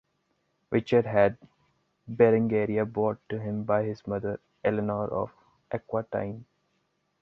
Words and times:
Richard 0.71 1.05
had 1.05 1.37
Berengaria 2.11 2.91
brought 2.91 3.19
to 3.29 3.37
him 3.37 3.65
by 3.65 3.83
his 3.83 4.07
mother 4.07 4.39
Eleanor 4.63 5.05
of 5.07 5.29
Aquitaine. 5.71 6.45